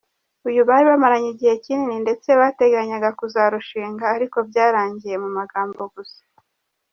Uyu 0.47 0.61
bari 0.69 0.85
bamaranye 0.91 1.29
igihe 1.33 1.53
kinini 1.63 1.95
ndetse 2.05 2.29
bateganyaga 2.39 3.09
kuzarushinga 3.19 4.03
ariko 4.15 4.37
byarangiriye 4.49 5.17
mu 5.23 5.29
magambo 5.37 5.81
gusa. 5.95 6.21